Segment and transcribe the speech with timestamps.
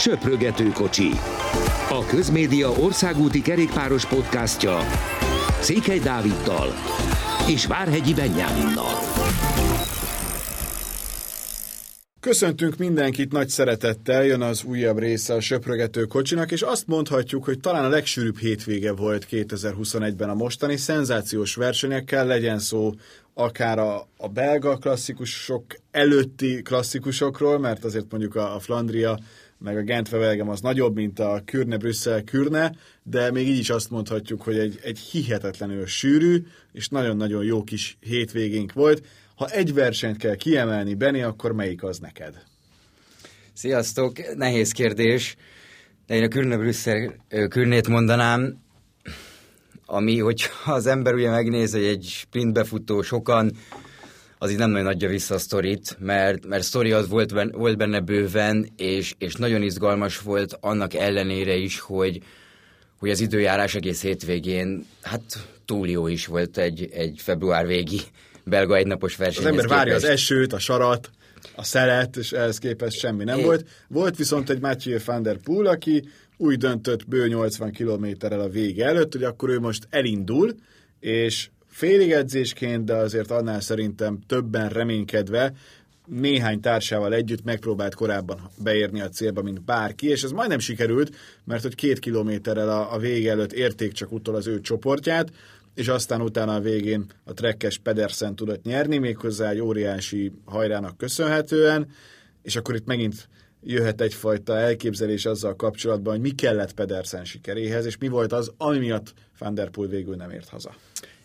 [0.00, 1.10] Söprögető kocsi.
[1.88, 4.78] A Közmédia országúti kerékpáros podcastja
[5.60, 6.68] Székely Dáviddal
[7.48, 8.92] és Várhegyi Benyáminnal.
[12.20, 17.60] Köszöntünk mindenkit nagy szeretettel, jön az újabb része a Söprögető kocsinak, és azt mondhatjuk, hogy
[17.60, 22.92] talán a legsűrűbb hétvége volt 2021-ben a mostani, szenzációs versenyekkel, legyen szó
[23.34, 29.18] akár a, a belga klasszikusok előtti klasszikusokról, mert azért mondjuk a, a Flandria
[29.60, 30.08] meg a gent
[30.48, 35.86] az nagyobb, mint a Kürne-Brüsszel-Kürne, de még így is azt mondhatjuk, hogy egy, egy hihetetlenül
[35.86, 36.42] sűrű
[36.72, 39.06] és nagyon-nagyon jó kis hétvégénk volt.
[39.34, 42.42] Ha egy versenyt kell kiemelni, Benni, akkor melyik az neked?
[43.52, 44.36] Sziasztok!
[44.36, 45.36] Nehéz kérdés,
[46.06, 47.14] de én a Kürne-Brüsszel
[47.48, 48.58] Kürnét mondanám,
[49.86, 53.52] ami, hogyha az ember ugye megnéz, hogy egy sprintbefutó sokan
[54.42, 57.76] az így nem nagyon adja vissza a sztorit, mert, mert sztori az volt, benne, volt
[57.76, 62.22] benne bőven, és, és nagyon izgalmas volt annak ellenére is, hogy,
[62.98, 65.22] hogy az időjárás egész hétvégén, hát
[65.64, 68.00] túl jó is volt egy, egy február végi
[68.44, 69.44] belga egynapos verseny.
[69.44, 71.10] Az ember várja az esőt, a sarat,
[71.54, 73.42] a szeret, és ehhez képest semmi nem é.
[73.42, 73.66] volt.
[73.88, 78.86] Volt viszont egy Mathieu van der Poel, aki úgy döntött bő 80 kilométerrel a vége
[78.86, 80.54] előtt, hogy akkor ő most elindul,
[81.00, 81.48] és
[81.80, 85.52] félig edzésként, de azért annál szerintem többen reménykedve,
[86.06, 91.62] néhány társával együtt megpróbált korábban beérni a célba, mint bárki, és ez majdnem sikerült, mert
[91.62, 95.32] hogy két kilométerrel a, a vége előtt érték csak utol az ő csoportját,
[95.74, 101.88] és aztán utána a végén a trekkes Pedersen tudott nyerni, méghozzá egy óriási hajrának köszönhetően,
[102.42, 103.28] és akkor itt megint
[103.62, 108.78] jöhet egyfajta elképzelés azzal kapcsolatban, hogy mi kellett Pedersen sikeréhez, és mi volt az, ami
[108.78, 110.74] miatt Van der Poel végül nem ért haza.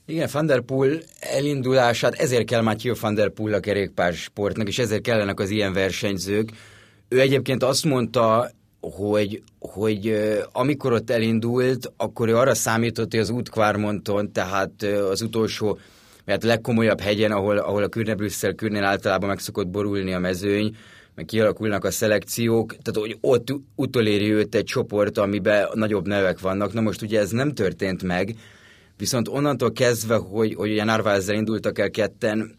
[0.07, 5.01] Igen, Van der Poel elindulását, ezért kell Mathieu Van der Poel a kerékpársportnak, és ezért
[5.01, 6.51] kellenek az ilyen versenyzők.
[7.09, 13.29] Ő egyébként azt mondta, hogy, hogy amikor ott elindult, akkor ő arra számított, hogy az
[13.29, 15.79] út Quarmonton, tehát az utolsó,
[16.25, 20.75] mert legkomolyabb hegyen, ahol, ahol a Kürne Brüsszel általában meg szokott borulni a mezőny,
[21.15, 26.73] meg kialakulnak a szelekciók, tehát hogy ott utoléri őt egy csoport, amiben nagyobb nevek vannak.
[26.73, 28.35] Na most ugye ez nem történt meg,
[28.97, 32.55] viszont onnantól kezdve, hogy, hogy ugye Narváezzel indultak el ketten,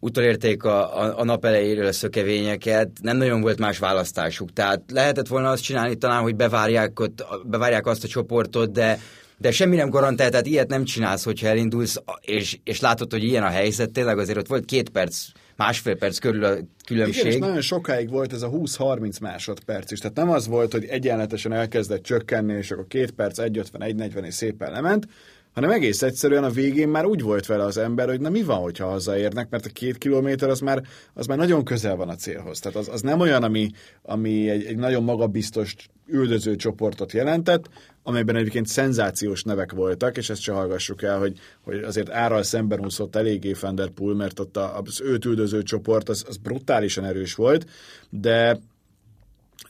[0.00, 4.52] utolérték a, a, a nap elejéről a szökevényeket, nem nagyon volt más választásuk.
[4.52, 8.98] Tehát lehetett volna azt csinálni talán, hogy bevárják, ott, bevárják azt a csoportot, de
[9.40, 13.42] de semmi nem garantál, tehát ilyet nem csinálsz, hogyha elindulsz, és, és látod, hogy ilyen
[13.42, 15.26] a helyzet, tényleg azért ott volt két perc,
[15.56, 17.24] másfél perc körül a különbség.
[17.24, 20.84] Igen, és nagyon sokáig volt ez a 20-30 másodperc is, tehát nem az volt, hogy
[20.84, 25.06] egyenletesen elkezdett csökkenni, és akkor két perc, 1.50, 1.40 és szépen lement,
[25.52, 28.58] hanem egész egyszerűen a végén már úgy volt vele az ember, hogy na mi van,
[28.58, 30.82] hogyha hazaérnek, mert a két kilométer az már,
[31.14, 32.58] az már nagyon közel van a célhoz.
[32.58, 33.70] Tehát az, az nem olyan, ami,
[34.02, 35.74] ami egy, egy nagyon magabiztos
[36.06, 37.68] üldöző csoportot jelentett,
[38.02, 42.84] amelyben egyébként szenzációs nevek voltak, és ezt se hallgassuk el, hogy, hogy azért árral szemben
[42.84, 47.34] úszott eléggé Van der Poel, mert ott az őt üldöző csoport az, az brutálisan erős
[47.34, 47.66] volt,
[48.10, 48.60] de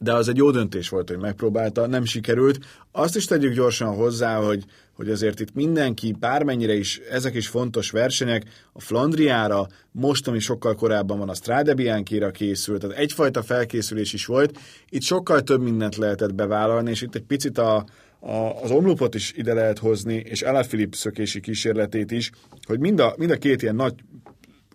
[0.02, 2.58] de az egy jó döntés volt, hogy megpróbálta, nem sikerült.
[2.92, 4.64] Azt is tegyük gyorsan hozzá, hogy,
[5.00, 10.75] hogy azért itt mindenki, bármennyire is, ezek is fontos versenyek, a Flandriára, most, ami sokkal
[10.75, 14.59] korábban van, a Strade Bianchi-ra készült, tehát egyfajta felkészülés is volt.
[14.89, 17.84] Itt sokkal több mindent lehetett bevállalni, és itt egy picit a,
[18.19, 22.31] a, az omlupot is ide lehet hozni, és Alaphilipp szökési kísérletét is,
[22.66, 23.94] hogy mind a, mind a két ilyen nagy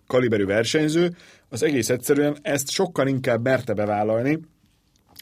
[0.06, 1.16] kaliberű versenyző,
[1.48, 4.38] az egész egyszerűen ezt sokkal inkább merte bevállalni,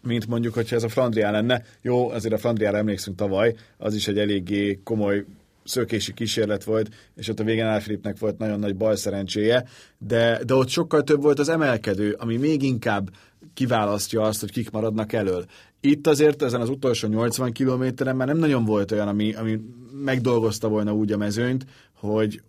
[0.06, 1.62] mint mondjuk, hogyha ez a Flandrián lenne.
[1.82, 5.24] Jó, azért a Flandriára emlékszünk tavaly, az is egy eléggé komoly
[5.64, 9.64] szökési kísérlet volt, és ott a végén Alfilipnek volt nagyon nagy bal szerencséje,
[9.98, 13.10] de, de ott sokkal több volt az emelkedő, ami még inkább
[13.54, 15.44] kiválasztja azt, hogy kik maradnak elől.
[15.80, 19.60] Itt azért ezen az utolsó 80 kilométeren már nem nagyon volt olyan, ami, ami
[20.04, 22.42] megdolgozta volna úgy a mezőnyt, hogy,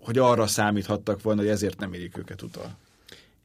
[0.00, 2.76] hogy arra számíthattak volna, hogy ezért nem érik őket utol.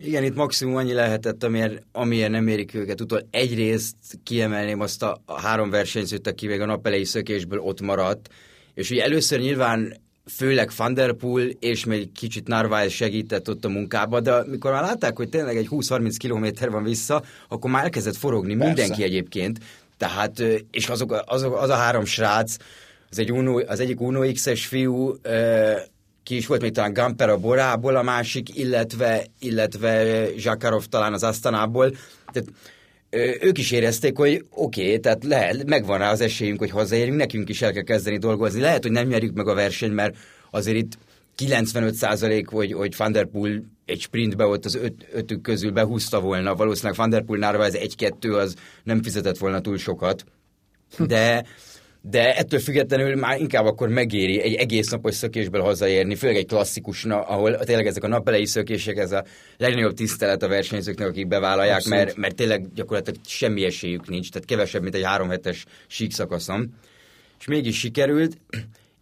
[0.03, 3.27] Igen, itt maximum annyi lehetett, amilyen, amilyen nem érik őket utol.
[3.31, 8.29] Egyrészt kiemelném azt a, a három versenyzőt, aki még a napelei szökésből ott maradt,
[8.73, 9.93] és ugye először nyilván
[10.25, 14.83] főleg Van der Poel, és még kicsit Narváez segített ott a munkába, de mikor már
[14.83, 18.67] látták, hogy tényleg egy 20-30 kilométer van vissza, akkor már elkezdett forogni Persze.
[18.67, 19.59] mindenki egyébként.
[19.97, 20.39] Tehát,
[20.71, 22.55] és azok, azok, az a három srác,
[23.09, 25.15] az, egy Uno, az egyik Uno X-es fiú,
[26.29, 31.23] ki is volt még talán Gamper a Borából a másik, illetve, illetve Zsakarov talán az
[31.23, 31.91] Asztanából.
[32.31, 32.49] Tehát
[33.41, 37.49] ők is érezték, hogy oké, okay, tehát lehet, megvan rá az esélyünk, hogy hazaérjünk, nekünk
[37.49, 38.61] is el kell kezdeni dolgozni.
[38.61, 40.15] Lehet, hogy nem nyerjük meg a versenyt, mert
[40.51, 40.97] azért itt
[41.35, 46.55] 95 hogy, hogy Van Der Poel egy sprintbe ott az öt, ötük közül behúzta volna.
[46.55, 50.25] Valószínűleg Van Der Poelnál ez egy-kettő, az nem fizetett volna túl sokat.
[50.97, 51.43] De
[52.01, 57.21] de ettől függetlenül már inkább akkor megéri egy egész napos szökésből hazaérni, főleg egy klasszikusna,
[57.21, 59.23] ahol tényleg ezek a napelei szökések, ez a
[59.57, 64.81] legnagyobb tisztelet a versenyzőknek, akik bevállalják, mert, mert tényleg gyakorlatilag semmi esélyük nincs, tehát kevesebb,
[64.81, 66.73] mint egy három hetes sík szakaszom.
[67.39, 68.37] És mégis sikerült,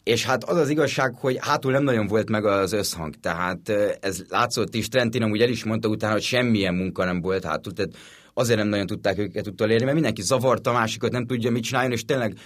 [0.04, 3.70] és hát az az igazság, hogy hátul nem nagyon volt meg az összhang, tehát
[4.00, 7.74] ez látszott is, Trentin amúgy el is mondta utána, hogy semmilyen munka nem volt hátul,
[7.74, 7.92] tehát
[8.34, 11.94] azért nem nagyon tudták őket utolérni, mert mindenki zavarta a másikat, nem tudja mit csinálni,
[11.94, 12.38] és tényleg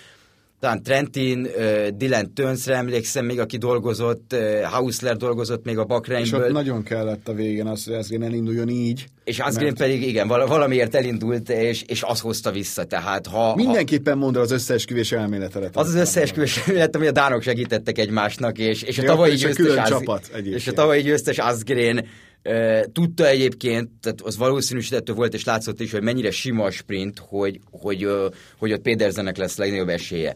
[0.61, 6.39] talán Trentin, uh, Dylan Tönsre emlékszem még, aki dolgozott, uh, Hausler dolgozott még a Bakreinből.
[6.39, 9.05] És ott nagyon kellett a végén az, hogy Asgreen elinduljon így.
[9.23, 9.77] És Asgreen mert...
[9.77, 12.83] pedig igen, valamiért elindult, és, és az hozta vissza.
[12.83, 15.77] Tehát ha, Mindenképpen mondta az összeesküvés elméletet.
[15.77, 19.89] Az az összeesküvés elmélet, ami a dánok segítettek egymásnak, és, és a tavalyi győztes, az,
[19.89, 22.05] csapat és a tavalyi győztes Asgreen
[22.91, 27.59] Tudta egyébként, tehát az valószínűsítettő volt, és látszott is, hogy mennyire sima a sprint, hogy,
[27.71, 28.07] hogy,
[28.57, 30.35] hogy ott Pedersennek lesz legnagyobb esélye.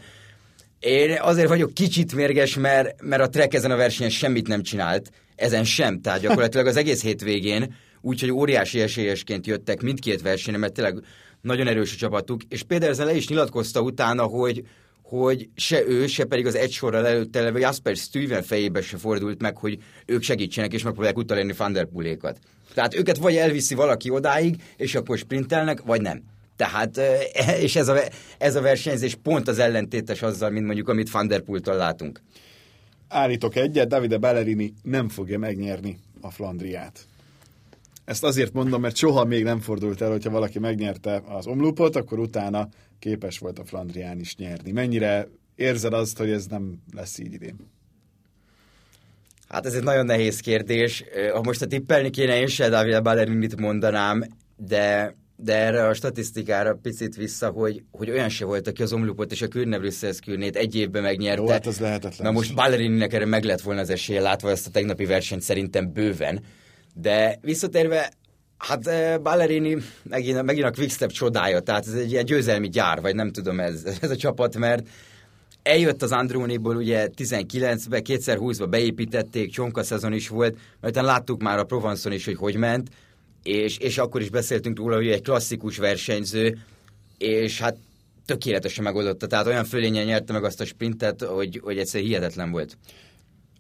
[0.80, 5.12] Én azért vagyok kicsit mérges, mert, mert a Trek ezen a versenyen semmit nem csinált,
[5.36, 11.04] ezen sem, tehát gyakorlatilag az egész hétvégén, úgyhogy óriási esélyesként jöttek mindkét versenyen, mert tényleg
[11.42, 14.63] nagyon erős a csapatuk, és Pedersen le is nyilatkozta utána, hogy,
[15.07, 19.42] hogy se ő, se pedig az egy sorral előtte levő Jasper Stuyven fejébe se fordult
[19.42, 22.40] meg, hogy ők segítsenek és megpróbálják utalérni Van der Poolékat.
[22.74, 26.24] Tehát őket vagy elviszi valaki odáig, és akkor sprintelnek, vagy nem.
[26.56, 27.02] Tehát,
[27.60, 27.98] és ez a,
[28.38, 32.22] ez a versenyzés pont az ellentétes azzal, mint mondjuk, amit Van der Poel-tól látunk.
[33.08, 37.06] Állítok egyet, Davide Ballerini nem fogja megnyerni a Flandriát.
[38.06, 42.19] Ezt azért mondom, mert soha még nem fordult el, hogyha valaki megnyerte az omlupot, akkor
[42.19, 42.69] utána
[43.00, 44.72] képes volt a Flandrián is nyerni.
[44.72, 47.56] Mennyire érzed azt, hogy ez nem lesz így idén?
[49.48, 51.04] Hát ez egy nagyon nehéz kérdés.
[51.34, 54.24] Ha most a tippelni kéne, én se Davide Ballerinit mondanám,
[54.58, 59.32] de, de erre a statisztikára picit vissza, hogy, hogy olyan se volt, aki az omlupot
[59.32, 59.80] és a Kürne
[60.52, 61.42] egy évben megnyerte.
[61.42, 62.28] Jó, hát az lehetetlen.
[62.28, 65.94] Na most Ballerininek erre meg lett volna az esélye, látva ezt a tegnapi versenyt szerintem
[65.94, 66.44] bőven.
[66.94, 68.12] De visszatérve,
[68.57, 73.16] hát eh, Ballerini megint, megint a Quickstep csodája, tehát ez egy ilyen győzelmi gyár, vagy
[73.16, 74.88] nem tudom ez, ez a csapat, mert
[75.63, 81.60] eljött az Andróniból ugye 19-be, kétszer 20-ba beépítették, csonka szezon is volt, mert láttuk már
[81.60, 82.90] a Provanson is, hogy hogy ment,
[83.44, 86.58] és, és akkor is beszéltünk róla, hogy egy klasszikus versenyző,
[87.18, 87.78] és hát
[88.25, 92.78] tökéletesen megoldotta, tehát olyan fölényen nyerte meg azt a sprintet, hogy, hogy egyszer hihetetlen volt.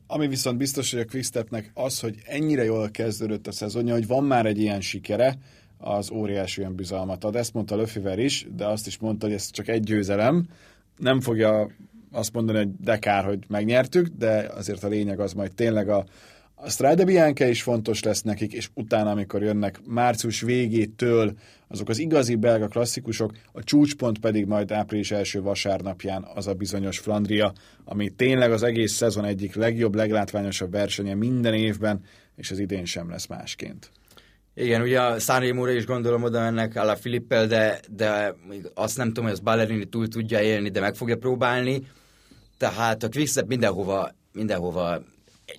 [0.07, 4.23] Ami viszont biztos, hogy a Quickstepnek az, hogy ennyire jól kezdődött a szezonja, hogy van
[4.23, 5.37] már egy ilyen sikere,
[5.77, 7.35] az óriási olyan bizalmat ad.
[7.35, 10.47] Ezt mondta Löfiver is, de azt is mondta, hogy ez csak egy győzelem.
[10.97, 11.69] Nem fogja
[12.11, 16.05] azt mondani, hogy de kár, hogy megnyertük, de azért a lényeg az majd tényleg a,
[16.55, 21.33] a Strade Bianca is fontos lesz nekik, és utána, amikor jönnek március végétől
[21.67, 26.99] azok az igazi belga klasszikusok, a csúcspont pedig majd április első vasárnapján az a bizonyos
[26.99, 27.53] Flandria,
[27.85, 32.03] ami tényleg az egész szezon egyik legjobb, leglátványosabb versenye minden évben,
[32.35, 33.91] és az idén sem lesz másként.
[34.53, 38.35] Igen, ugye a Sanremo-ra is gondolom oda mennek a Filippel, de, de
[38.73, 41.87] azt nem tudom, hogy az Ballerini túl tudja élni, de meg fogja próbálni.
[42.57, 45.01] Tehát a Quickstep mindenhova, mindenhova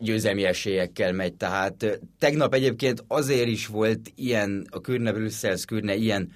[0.01, 1.35] győzelmi esélyekkel megy.
[1.35, 6.33] Tehát tegnap egyébként azért is volt ilyen, a Kürne Brüsszelsz Kürne ilyen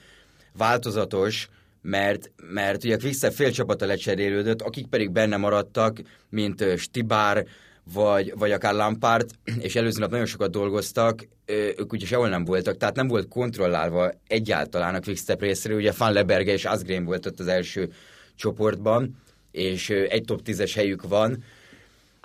[0.57, 1.49] változatos,
[1.83, 5.99] mert, mert ugye Quickstep fél csapata lecserélődött, akik pedig benne maradtak,
[6.29, 7.47] mint Stibár,
[7.93, 11.29] vagy, vagy akár Lampard, és előző nap nagyon sokat dolgoztak,
[11.77, 16.13] ők ugye sehol nem voltak, tehát nem volt kontrollálva egyáltalán a Quickstep részéről, ugye Van
[16.13, 17.93] Leberge és Asgreen volt ott az első
[18.35, 19.17] csoportban,
[19.51, 21.45] és egy top 10-es helyük van,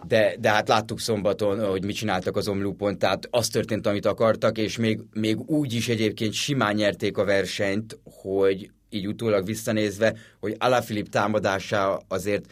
[0.07, 4.57] de, de hát láttuk szombaton, hogy mit csináltak az omlúpon, tehát az történt, amit akartak,
[4.57, 10.55] és még, még úgy is egyébként simán nyerték a versenyt, hogy így utólag visszanézve, hogy
[10.59, 12.45] Alaphilipp támadása azért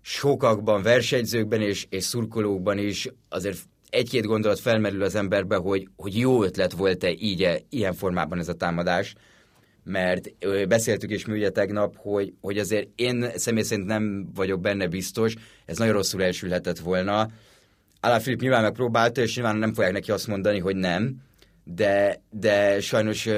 [0.00, 3.58] sokakban, versenyzőkben és, és szurkolókban is azért
[3.90, 8.54] egy-két gondolat felmerül az emberbe, hogy, hogy jó ötlet volt-e így, ilyen formában ez a
[8.54, 9.14] támadás,
[9.90, 10.30] mert
[10.68, 15.34] beszéltük is mi ugye tegnap, hogy, hogy azért én személy szerint nem vagyok benne biztos,
[15.66, 17.28] ez nagyon rosszul elsülhetett volna.
[18.00, 21.16] Alá Filip nyilván megpróbálta, és nyilván nem fogják neki azt mondani, hogy nem,
[21.64, 23.28] de, de sajnos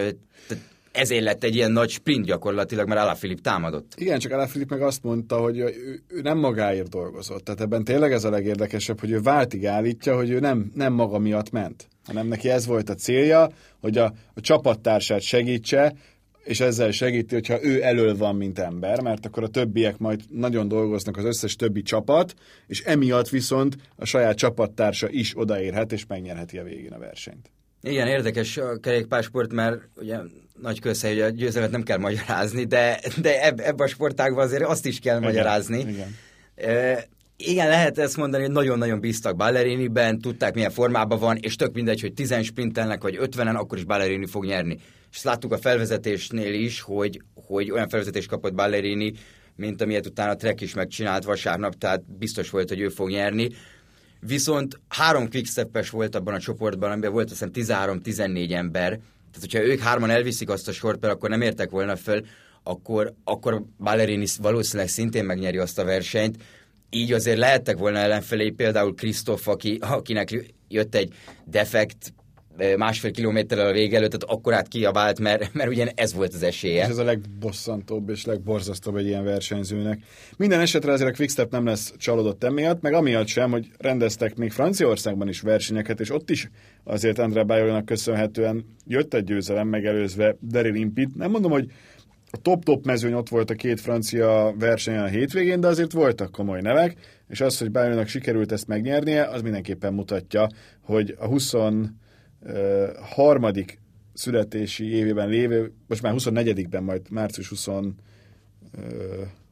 [0.92, 3.92] ezért lett egy ilyen nagy sprint gyakorlatilag, mert Alá Filip támadott.
[3.96, 7.44] Igen, csak Alá Filip meg azt mondta, hogy ő, ő nem magáért dolgozott.
[7.44, 11.18] Tehát ebben tényleg ez a legérdekesebb, hogy ő váltig állítja, hogy ő nem, nem maga
[11.18, 15.94] miatt ment, hanem neki ez volt a célja, hogy a, a csapattársát segítse,
[16.44, 20.68] és ezzel segíti, hogyha ő elől van, mint ember, mert akkor a többiek majd nagyon
[20.68, 22.34] dolgoznak az összes többi csapat,
[22.66, 27.50] és emiatt viszont a saját csapattársa is odaérhet, és megnyerheti a végén a versenyt.
[27.82, 30.18] Igen, érdekes a kerékpársport, mert ugye
[30.60, 34.62] nagy közhely, hogy a győzelmet nem kell magyarázni, de, de ebb, ebben a sportágban azért
[34.62, 35.78] azt is kell igen, magyarázni.
[35.78, 36.16] Igen.
[36.54, 37.04] E,
[37.46, 42.00] igen, lehet ezt mondani, hogy nagyon-nagyon bíztak Balleriniben, tudták milyen formában van, és tök mindegy,
[42.00, 44.78] hogy 10 sprintelnek, vagy 50-en, akkor is Ballerini fog nyerni.
[45.10, 49.12] És ezt láttuk a felvezetésnél is, hogy, hogy olyan felvezetést kapott Ballerini,
[49.56, 53.48] mint amilyet utána Trek is megcsinált vasárnap, tehát biztos volt, hogy ő fog nyerni.
[54.20, 59.62] Viszont három quicksteppes volt abban a csoportban, amiben volt azt hiszem 13-14 ember, tehát hogyha
[59.62, 62.24] ők hárman elviszik azt a sort, akkor nem értek volna föl,
[62.62, 66.36] akkor, akkor Ballerini valószínűleg szintén megnyeri azt a versenyt,
[66.94, 71.12] így azért lehettek volna ellenfelé, például Krisztof, aki, akinek jött egy
[71.44, 72.12] defekt
[72.76, 76.42] másfél kilométerrel a vége előtt, tehát akkor át kiabált, mert, mert ugyan ez volt az
[76.42, 76.82] esélye.
[76.82, 80.00] És ez a legbosszantóbb és legborzasztóbb egy ilyen versenyzőnek.
[80.36, 84.50] Minden esetre azért a Quickstep nem lesz csalódott emiatt, meg amiatt sem, hogy rendeztek még
[84.50, 86.50] Franciaországban is versenyeket, és ott is
[86.84, 91.14] azért André Bajolinak köszönhetően jött egy győzelem megelőzve Daryl Impit.
[91.14, 91.66] Nem mondom, hogy
[92.34, 96.60] a top-top mezőny ott volt a két francia versenyen a hétvégén, de azért voltak komoly
[96.60, 96.96] nevek,
[97.28, 100.48] és az, hogy Bajolinak sikerült ezt megnyernie, az mindenképpen mutatja,
[100.80, 101.52] hogy a 20
[103.00, 103.80] harmadik
[104.14, 107.68] születési évében lévő, most már 24-ben, majd március 20,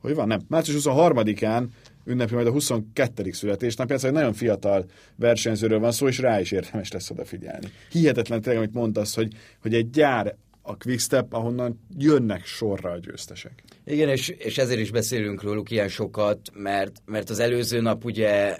[0.00, 1.64] hogy van, nem, március 23-án
[2.04, 3.32] ünnepi majd a 22.
[3.32, 4.84] születésnapját, szóval egy nagyon fiatal
[5.16, 7.66] versenyzőről van szó, és rá is érdemes lesz odafigyelni.
[7.90, 13.62] Hihetetlen tényleg, amit mondasz, hogy, hogy egy gyár a Quickstep, ahonnan jönnek sorra a győztesek.
[13.84, 18.56] Igen, és, és ezért is beszélünk róluk ilyen sokat, mert, mert az előző nap ugye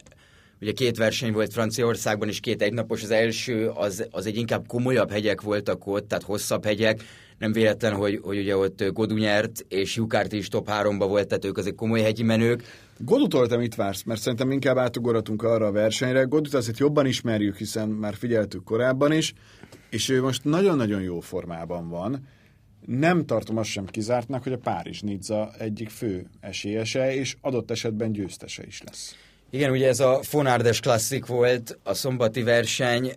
[0.63, 3.03] Ugye két verseny volt Franciaországban, és két egynapos.
[3.03, 7.03] Az első az, az egy inkább komolyabb hegyek voltak ott, tehát hosszabb hegyek.
[7.39, 11.45] Nem véletlen, hogy, hogy ugye ott Godu nyert, és Jukárt is top 3-ba volt, tehát
[11.45, 12.63] ők azért komoly hegyi menők.
[13.05, 14.03] Godutól te mit vársz?
[14.03, 16.23] Mert szerintem inkább átugoratunk arra a versenyre.
[16.23, 19.35] Godut azért jobban ismerjük, hiszen már figyeltük korábban is,
[19.91, 22.29] és ő most nagyon-nagyon jó formában van.
[22.87, 28.63] Nem tartom azt sem kizártnak, hogy a Párizs-Nizza egyik fő esélyese, és adott esetben győztese
[28.67, 29.17] is lesz.
[29.51, 33.13] Igen, ugye ez a Fonárdes klasszik volt, a szombati verseny.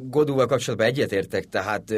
[0.00, 1.94] Godúval kapcsolatban egyetértek, tehát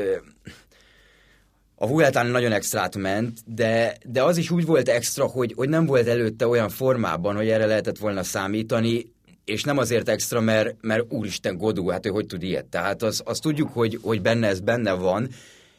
[1.77, 5.87] a Vueltán nagyon extrát ment, de, de az is úgy volt extra, hogy, hogy nem
[5.87, 9.13] volt előtte olyan formában, hogy erre lehetett volna számítani,
[9.45, 12.65] és nem azért extra, mert, mert úristen Godú, hát ő hogy tud ilyet.
[12.65, 15.29] Tehát azt az tudjuk, hogy, hogy benne ez benne van,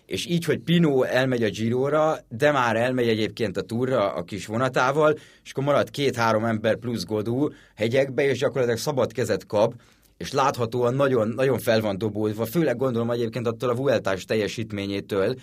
[0.06, 4.46] és így, hogy Pino elmegy a Giróra, de már elmegy egyébként a túra a kis
[4.46, 9.74] vonatával, és akkor marad két-három ember plusz Godú hegyekbe, és gyakorlatilag szabad kezet kap,
[10.18, 15.36] és láthatóan nagyon, nagyon fel van dobódva, főleg gondolom egyébként attól a Vueltás teljesítményétől,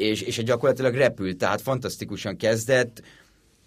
[0.00, 3.02] és, és gyakorlatilag repült, tehát fantasztikusan kezdett,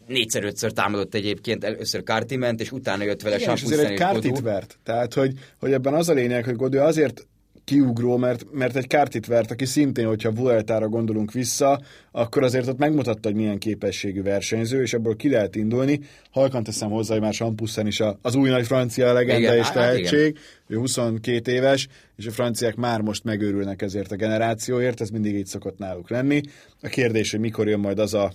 [0.08, 4.40] négyszer-ötször támadott egyébként, először Kárti ment, és utána jött vele Igen, és azért egy Kártit
[4.40, 4.78] vert.
[4.84, 7.28] Tehát, hogy, hogy ebben az a lényeg, hogy Godő azért
[7.63, 12.77] kiugró, mert, mert egy kártit vert, aki szintén, hogyha Vueltára gondolunk vissza, akkor azért ott
[12.77, 16.00] megmutatta, hogy milyen képességű versenyző, és ebből ki lehet indulni.
[16.32, 19.74] Halkan teszem hozzá, hogy már Sampuszen is az új nagy francia legenda igen, és hát
[19.74, 25.36] tehetség, ő 22 éves, és a franciák már most megőrülnek ezért a generációért, ez mindig
[25.36, 26.41] így szokott náluk lenni.
[26.82, 28.32] A kérdés, hogy mikor jön majd az a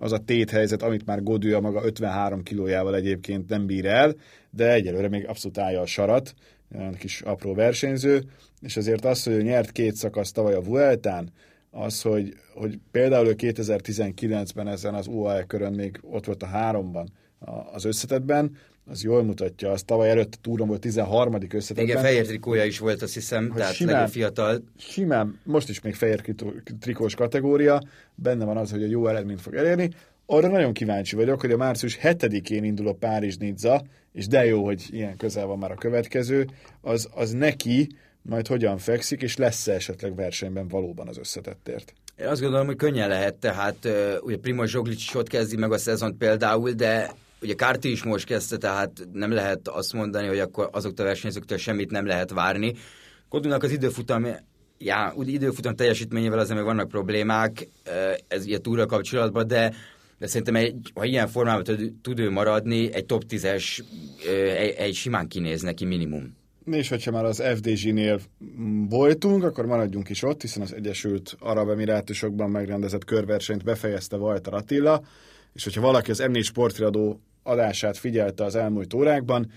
[0.00, 4.14] az a téthelyzet, amit már Godő a maga 53 kilójával egyébként nem bír el,
[4.50, 6.34] de egyelőre még abszolút állja a sarat,
[6.74, 8.22] olyan kis apró versenyző,
[8.60, 11.32] és azért az, hogy ő nyert két szakasz tavaly a Vueltán,
[11.70, 17.08] az, hogy, hogy például ő 2019-ben ezen az UAE körön még ott volt a háromban
[17.72, 18.56] az összetetben,
[18.90, 21.34] az jól mutatja, az tavaly előtt a túron volt 13.
[21.34, 21.84] összetetben.
[21.84, 24.62] Igen, fehér trikója is volt, azt hiszem, hogy tehát simán, fiatal.
[24.78, 26.22] Simán, most is még fehér
[26.80, 27.82] trikós kategória,
[28.14, 29.90] benne van az, hogy a jó eredményt fog elérni.
[30.26, 34.86] Arra nagyon kíváncsi vagyok, hogy a március 7-én indul a Párizs-Nizza, és de jó, hogy
[34.90, 36.46] ilyen közel van már a következő,
[36.80, 37.88] az, az neki
[38.22, 41.94] majd hogyan fekszik, és lesz-e esetleg versenyben valóban az összetettért?
[42.16, 43.88] Én azt gondolom, hogy könnyen lehet, tehát
[44.20, 47.10] ugye Primoz Zsoglic is ott kezdi meg a szezont például, de
[47.42, 51.58] ugye Kárti is most kezdte, tehát nem lehet azt mondani, hogy akkor azoktól a versenyzőktől
[51.58, 52.74] semmit nem lehet várni.
[53.28, 54.26] Kodunak az időfutam
[54.78, 57.68] já, úgy időfutam teljesítményével azért még vannak problémák,
[58.28, 59.72] ez ugye túra kapcsolatban, de
[60.18, 63.80] de szerintem egy, ha ilyen formában tud, tud ő maradni, egy top 10-es
[64.56, 66.36] egy, egy simán kinéz neki minimum.
[66.70, 68.20] És hogyha már az FDG-nél
[68.88, 75.02] voltunk, akkor maradjunk is ott, hiszen az Egyesült Arab Emirátusokban megrendezett körversenyt befejezte Walter Attila,
[75.52, 79.50] és hogyha valaki az M4 sportriadó adását figyelte az elmúlt órákban,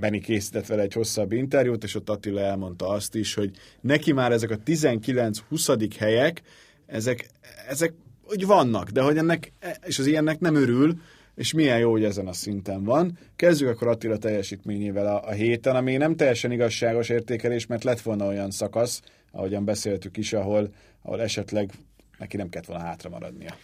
[0.00, 4.32] Benni készített vele egy hosszabb interjút, és ott Attila elmondta azt is, hogy neki már
[4.32, 5.90] ezek a 19-20.
[5.98, 6.42] helyek,
[6.86, 7.28] ezek,
[7.68, 7.92] ezek
[8.30, 9.52] úgy vannak, de hogy ennek,
[9.86, 11.00] és az ilyennek nem örül,
[11.38, 13.18] és milyen jó, hogy ezen a szinten van.
[13.36, 18.26] Kezdjük akkor Attila teljesítményével a, a héten, ami nem teljesen igazságos értékelés, mert lett volna
[18.26, 20.68] olyan szakasz, ahogyan beszéltük is, ahol,
[21.02, 21.70] ahol esetleg
[22.18, 23.54] neki nem kellett volna hátra maradnia.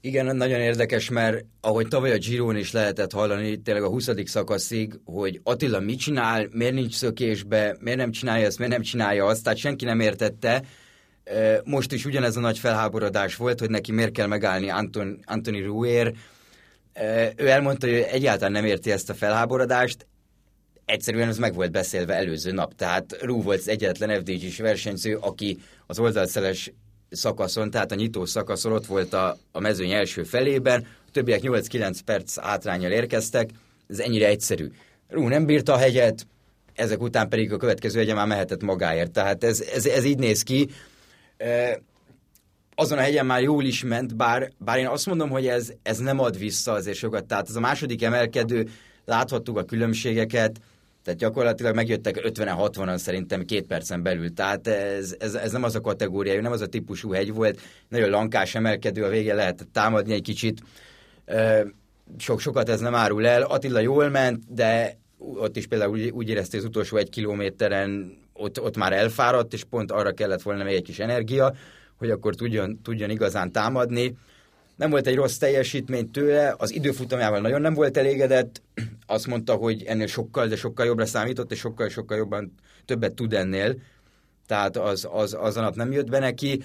[0.00, 4.10] Igen, nagyon érdekes, mert ahogy tavaly a Giron is lehetett hallani, tényleg a 20.
[4.24, 9.26] szakaszig, hogy Attila mit csinál, miért nincs szökésbe, miért nem csinálja ezt, miért nem csinálja
[9.26, 10.62] azt, tehát senki nem értette.
[11.64, 16.12] Most is ugyanez a nagy felháborodás volt, hogy neki miért kell megállni Anton, Anthony Ruer.
[17.36, 20.06] Ő elmondta, hogy egyáltalán nem érti ezt a felháborodást,
[20.84, 22.74] egyszerűen ez meg volt beszélve előző nap.
[22.74, 26.72] Tehát Rú volt az egyetlen FDG-s versenyző, aki az oldalszeles
[27.10, 31.98] szakaszon, tehát a nyitó szakaszon ott volt a, a mezőny első felében, a többiek 8-9
[32.04, 33.50] perc átrányjal érkeztek,
[33.88, 34.70] ez ennyire egyszerű.
[35.08, 36.26] Rú nem bírta a hegyet,
[36.74, 39.10] ezek után pedig a következő hegyen már mehetett magáért.
[39.10, 40.68] Tehát ez, ez, ez így néz ki.
[42.80, 45.98] Azon a hegyen már jól is ment, bár, bár én azt mondom, hogy ez, ez
[45.98, 47.24] nem ad vissza azért sokat.
[47.24, 48.68] Tehát ez a második emelkedő,
[49.04, 50.60] láthattuk a különbségeket,
[51.04, 54.34] tehát gyakorlatilag megjöttek 50-60-an szerintem két percen belül.
[54.34, 57.60] Tehát ez, ez, ez nem az a kategória, nem az a típusú hegy volt.
[57.88, 60.62] Nagyon lankás emelkedő, a végén lehetett támadni egy kicsit.
[62.18, 63.42] Sok, sokat ez nem árul el.
[63.42, 68.60] Attila jól ment, de ott is például úgy, úgy érezte az utolsó egy kilométeren, ott,
[68.60, 71.54] ott már elfáradt, és pont arra kellett volna még egy kis energia,
[71.98, 74.16] hogy akkor tudjon, tudjon igazán támadni.
[74.76, 78.62] Nem volt egy rossz teljesítmény tőle, az időfutamával nagyon nem volt elégedett,
[79.06, 83.76] azt mondta, hogy ennél sokkal, de sokkal jobbra számított, és sokkal-sokkal jobban többet tud ennél,
[84.46, 86.62] tehát az, az, az a nap nem jött be neki,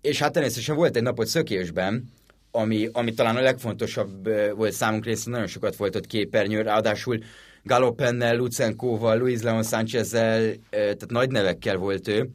[0.00, 2.12] és hát természetesen volt egy napot szökésben,
[2.50, 7.18] ami, ami talán a legfontosabb volt számunkra, hiszen nagyon sokat volt ott képernyő, ráadásul
[7.62, 12.30] Galopennel, Lucenkóval, Luis Leon Sánchezzel, tehát nagy nevekkel volt ő.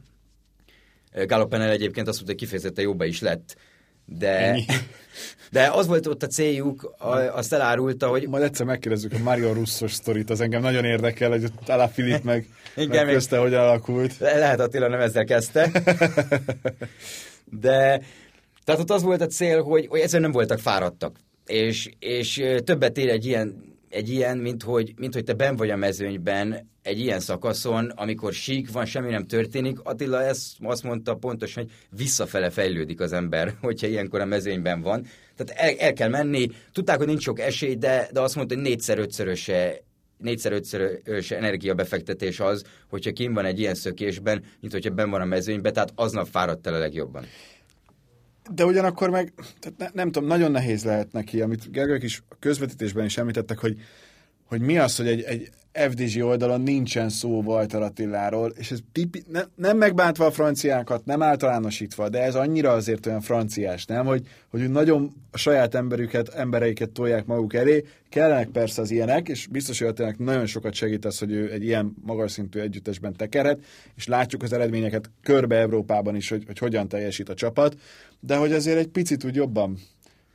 [1.26, 3.56] Galopennel egyébként azt mondta, hogy kifejezetten jobba is lett
[4.06, 4.58] de,
[5.50, 8.28] de az volt ott a céljuk, a, azt elárulta, hogy...
[8.28, 12.46] Majd egyszer megkérdezzük a Mario Russos sztorit, az engem nagyon érdekel, hogy Alá Filip meg,
[12.76, 14.18] Igen, meg közte, hogyan alakult.
[14.18, 15.70] Lehet Attila nem ezzel kezdte.
[17.44, 18.00] De
[18.64, 21.16] tehát ott az volt a cél, hogy, hogy egyszerűen nem voltak fáradtak.
[21.46, 25.70] És, és többet ér egy ilyen egy ilyen, mint hogy, mint hogy te ben vagy
[25.70, 29.78] a mezőnyben egy ilyen szakaszon, amikor sík van, semmi nem történik.
[29.82, 35.06] Attila ezt azt mondta pontosan, hogy visszafele fejlődik az ember, hogyha ilyenkor a mezőnyben van.
[35.36, 36.48] Tehát el, el kell menni.
[36.72, 39.82] Tudták, hogy nincs sok esély, de, de azt mondta, hogy négyszer-ötszöröse
[40.18, 45.72] négyszer-ötszörös energiabefektetés az, hogyha kim van egy ilyen szökésben, mint hogyha ben van a mezőnyben,
[45.72, 47.24] tehát aznap fáradt el a legjobban.
[48.50, 52.34] De ugyanakkor meg, tehát ne, nem tudom, nagyon nehéz lehet neki, amit Gergők is a
[52.38, 53.80] közvetítésben is említettek, hogy,
[54.44, 59.22] hogy mi az, hogy egy, egy FDG oldalon nincsen szó Walter Attiláról, és ez tipi,
[59.28, 64.06] ne, nem megbántva a franciákat, nem általánosítva, de ez annyira azért olyan franciás, nem?
[64.06, 69.46] Hogy, hogy nagyon a saját emberüket, embereiket tolják maguk elé, kellenek persze az ilyenek, és
[69.46, 73.58] biztos, hogy Attilának nagyon sokat segít az, hogy ő egy ilyen magas szintű együttesben tekerhet,
[73.94, 77.76] és látjuk az eredményeket körbe Európában is, hogy, hogy hogyan teljesít a csapat,
[78.20, 79.78] de hogy azért egy picit úgy jobban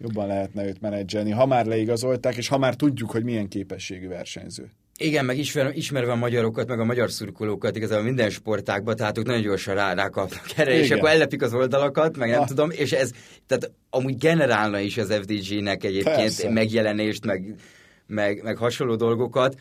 [0.02, 4.71] jobban lehetne őt menedzselni, ha már leigazolták, és ha már tudjuk, hogy milyen képességű versenyző.
[5.02, 9.26] Igen, meg ismer, ismerve a magyarokat, meg a magyar szurkolókat, igazából minden sportákban, tehát ők
[9.26, 10.84] nagyon gyorsan rá, rákapnak erre, Igen.
[10.84, 12.48] és akkor ellepik az oldalakat, meg nem ah.
[12.48, 13.12] tudom, és ez,
[13.48, 16.50] tehát amúgy generálna is az FDG-nek egyébként Persze.
[16.50, 17.56] megjelenést, meg,
[18.08, 19.56] meg, meg hasonló dolgokat,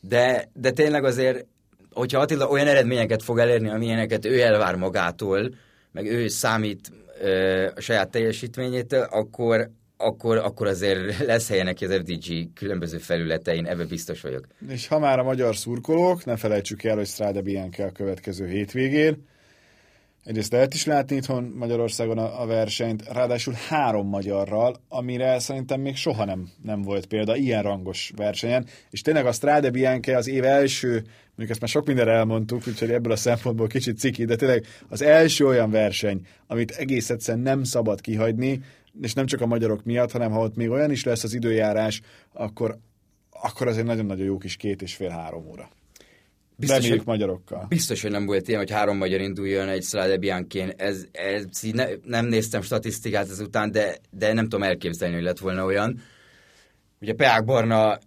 [0.00, 1.46] de, de tényleg azért,
[1.92, 5.54] hogyha Attila olyan eredményeket fog elérni, amilyeneket ő elvár magától,
[5.92, 11.94] meg ő számít ö, a saját teljesítményétől, akkor, akkor, akkor azért lesz helye neki az
[11.94, 14.46] FDG különböző felületein, ebbe biztos vagyok.
[14.68, 19.26] És ha már a magyar szurkolók, ne felejtsük el, hogy Strada Bianca a következő hétvégén.
[20.24, 25.96] Egyrészt lehet is látni itthon Magyarországon a, a versenyt, ráadásul három magyarral, amire szerintem még
[25.96, 30.44] soha nem, nem volt példa ilyen rangos versenyen, és tényleg a Strade Bianca az év
[30.44, 30.90] első,
[31.26, 35.02] mondjuk ezt már sok mindenre elmondtuk, úgyhogy ebből a szempontból kicsit ciki, de tényleg az
[35.02, 38.60] első olyan verseny, amit egész egyszerűen nem szabad kihagyni,
[39.00, 42.00] és nem csak a magyarok miatt, hanem ha ott még olyan is lesz az időjárás,
[42.32, 42.78] akkor,
[43.30, 45.68] akkor azért nagyon-nagyon jó kis két és fél-három óra.
[46.56, 47.66] Biztos, hogy, magyarokkal.
[47.68, 50.72] Biztos, hogy nem volt ilyen, hogy három magyar induljon egy Strade Bianchén.
[50.76, 55.64] Ez, ez ne, nem néztem statisztikát ezután, de, de nem tudom elképzelni, hogy lett volna
[55.64, 56.00] olyan.
[57.00, 57.98] Ugye Peák Barna,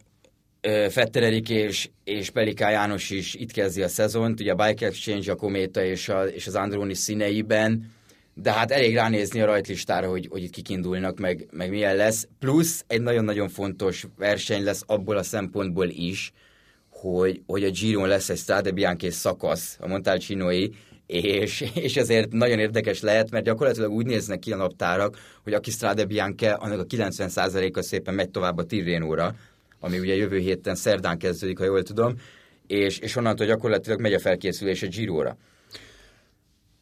[0.90, 5.32] Fetter Erik és, és Peliká János is itt kezdi a szezont, ugye a Bike Exchange,
[5.32, 7.92] a Kométa és, a, és az Androni színeiben
[8.42, 12.28] de hát elég ránézni a rajtlistára, hogy, hogy itt kik indulnak, meg, meg milyen lesz.
[12.40, 16.32] Plusz egy nagyon-nagyon fontos verseny lesz abból a szempontból is,
[16.90, 20.74] hogy, hogy a Giron lesz egy Strade Bianchi szakasz, a Montalcinoi,
[21.06, 25.72] és, és ezért nagyon érdekes lehet, mert gyakorlatilag úgy néznek ki a naptárak, hogy aki
[25.72, 29.36] Strade Bianche, annak a 90%-a szépen megy tovább a Tirrénóra,
[29.80, 32.14] ami ugye jövő héten szerdán kezdődik, ha jól tudom,
[32.68, 35.38] és, és onnantól gyakorlatilag megy a felkészülés a Giro-ra.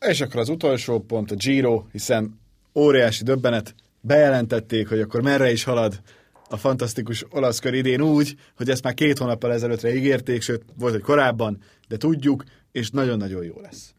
[0.07, 2.39] És akkor az utolsó pont a Giro, hiszen
[2.75, 6.01] óriási döbbenet, bejelentették, hogy akkor merre is halad
[6.49, 10.93] a fantasztikus olasz kör idén úgy, hogy ezt már két hónappal ezelőttre ígérték, sőt, volt,
[10.93, 13.93] hogy korábban, de tudjuk, és nagyon-nagyon jó lesz.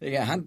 [0.00, 0.40] Igen, hát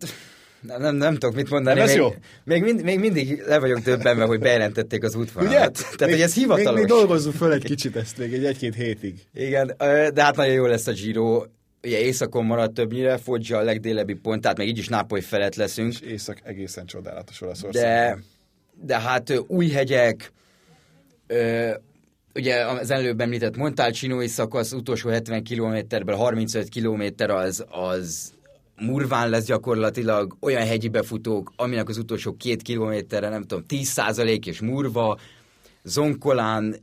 [0.61, 1.75] nem, nem, nem tudok mit mondani.
[1.75, 2.13] Nem ez még, jó?
[2.43, 5.55] Még, mind, még mindig le vagyok döbbenve, hogy bejelentették az útvonalat.
[5.55, 5.69] Ugye?
[5.69, 6.65] Tehát, még, hogy ez hivatalos.
[6.65, 9.19] Még, még dolgozzunk föl egy kicsit ezt még egy egy-két hétig.
[9.33, 9.73] Igen,
[10.13, 11.43] de hát nagyon jó lesz a Giro.
[11.83, 15.93] Ugye északon maradt többnyire, Foggia a legdélebbi pont, tehát még így is Nápoly felett leszünk.
[15.93, 17.83] És észak egészen csodálatos Olaszország.
[17.83, 18.17] De,
[18.81, 20.31] de hát új hegyek,
[21.27, 21.71] ö,
[22.35, 28.33] ugye az előbb említett Montalcinoi szakasz, utolsó 70 kilométerből 35 kilométer az, az
[28.81, 34.61] murván lesz gyakorlatilag, olyan hegyi befutók, aminek az utolsó két kilométerre, nem tudom, 10% és
[34.61, 35.19] murva,
[35.83, 36.75] Zonkolán,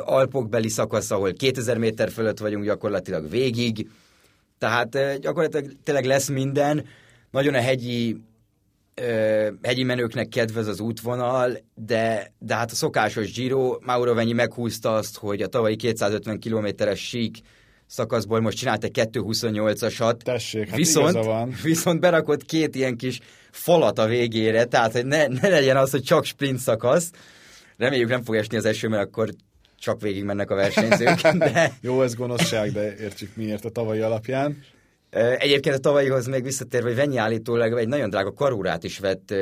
[0.00, 3.88] Alpokbeli szakasz, ahol 2000 méter fölött vagyunk gyakorlatilag végig,
[4.62, 6.84] tehát gyakorlatilag tényleg lesz minden,
[7.30, 8.16] nagyon a hegyi
[9.62, 15.18] hegyi menőknek kedvez az útvonal, de, de hát a szokásos Giro, Mauro Venyi meghúzta azt,
[15.18, 17.38] hogy a tavalyi 250 kilométeres sík
[17.86, 20.16] szakaszból most csinált egy 2.28-asat.
[20.16, 21.54] Tessék, hát viszont, van.
[21.62, 23.20] viszont berakott két ilyen kis
[23.50, 27.10] falat a végére, tehát hogy ne, ne legyen az, hogy csak sprint szakasz.
[27.76, 29.28] Reméljük nem fog esni az eső, mert akkor
[29.82, 34.64] csak végig mennek a versenyzők, de Jó, ez gonoszság, de értjük miért a tavalyi alapján.
[35.38, 39.34] Egyébként a tavalyihoz még visszatérve, hogy Venyi állítólag egy nagyon drága karúrát is vett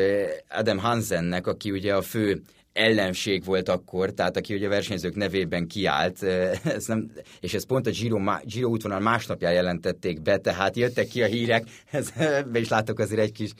[0.49, 5.67] Adam Hansennek, aki ugye a fő ellenség volt akkor, tehát aki ugye a versenyzők nevében
[5.67, 6.23] kiállt,
[6.77, 11.23] ez nem, és ez pont a Giro, Giro útvonal másnapján jelentették be, tehát jöttek ki
[11.23, 12.11] a hírek, ez,
[12.53, 13.51] be is látok azért egy kis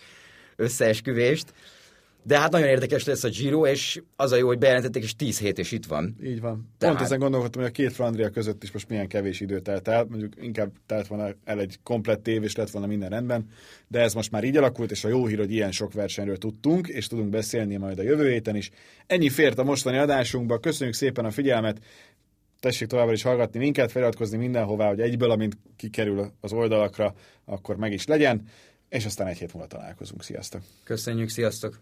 [0.57, 1.53] összeesküvést,
[2.23, 5.39] de hát nagyon érdekes lesz a Giro, és az a jó, hogy bejelentették, és 10
[5.39, 6.17] hét és itt van.
[6.23, 6.69] Így van.
[6.79, 9.89] Tehát- Pont ezen gondolkodtam, hogy a két Flandria között is most milyen kevés idő telt
[9.89, 13.49] el, mondjuk inkább telt volna el egy komplett év, és lett volna minden rendben,
[13.89, 16.89] de ez most már így alakult, és a jó hír, hogy ilyen sok versenyről tudtunk,
[16.89, 18.71] és tudunk beszélni majd a jövő héten is.
[19.07, 21.81] Ennyi fért a mostani adásunkba, köszönjük szépen a figyelmet,
[22.61, 27.93] tessék továbbra is hallgatni minket, feliratkozni mindenhová, hogy egyből, amint kikerül az oldalakra, akkor meg
[27.93, 28.43] is legyen,
[28.89, 30.23] és aztán egy hét múlva találkozunk.
[30.23, 30.61] Sziasztok!
[30.85, 31.81] Köszönjük, sziasztok!